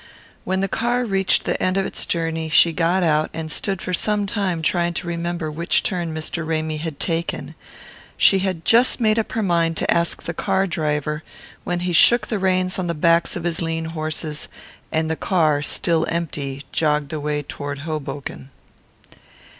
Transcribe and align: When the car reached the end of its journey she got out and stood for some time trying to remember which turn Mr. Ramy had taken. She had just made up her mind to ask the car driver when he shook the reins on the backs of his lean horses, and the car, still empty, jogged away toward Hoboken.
When 0.45 0.61
the 0.61 0.67
car 0.67 1.05
reached 1.05 1.43
the 1.45 1.61
end 1.61 1.77
of 1.77 1.85
its 1.85 2.07
journey 2.07 2.49
she 2.49 2.73
got 2.73 3.03
out 3.03 3.29
and 3.35 3.51
stood 3.51 3.83
for 3.83 3.93
some 3.93 4.25
time 4.25 4.63
trying 4.63 4.95
to 4.95 5.05
remember 5.05 5.51
which 5.51 5.83
turn 5.83 6.11
Mr. 6.11 6.43
Ramy 6.43 6.77
had 6.77 6.99
taken. 6.99 7.53
She 8.17 8.39
had 8.39 8.65
just 8.65 8.99
made 8.99 9.19
up 9.19 9.33
her 9.33 9.43
mind 9.43 9.77
to 9.77 9.91
ask 9.91 10.23
the 10.23 10.33
car 10.33 10.65
driver 10.65 11.21
when 11.65 11.81
he 11.81 11.93
shook 11.93 12.29
the 12.29 12.39
reins 12.39 12.79
on 12.79 12.87
the 12.87 12.95
backs 12.95 13.35
of 13.35 13.43
his 13.43 13.61
lean 13.61 13.85
horses, 13.93 14.47
and 14.91 15.07
the 15.07 15.15
car, 15.15 15.61
still 15.61 16.07
empty, 16.09 16.63
jogged 16.71 17.13
away 17.13 17.43
toward 17.43 17.85
Hoboken. 17.85 18.49